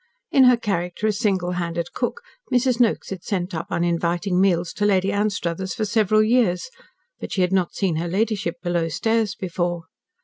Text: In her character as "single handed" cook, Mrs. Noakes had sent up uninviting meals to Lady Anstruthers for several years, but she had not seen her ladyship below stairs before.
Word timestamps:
In 0.31 0.45
her 0.45 0.57
character 0.57 1.05
as 1.05 1.19
"single 1.19 1.51
handed" 1.51 1.93
cook, 1.93 2.21
Mrs. 2.51 2.79
Noakes 2.79 3.11
had 3.11 3.23
sent 3.23 3.53
up 3.53 3.67
uninviting 3.69 4.41
meals 4.41 4.73
to 4.73 4.85
Lady 4.85 5.11
Anstruthers 5.11 5.75
for 5.75 5.85
several 5.85 6.23
years, 6.23 6.71
but 7.19 7.31
she 7.31 7.41
had 7.41 7.53
not 7.53 7.75
seen 7.75 7.97
her 7.97 8.07
ladyship 8.07 8.55
below 8.63 8.87
stairs 8.87 9.35
before. 9.35 9.83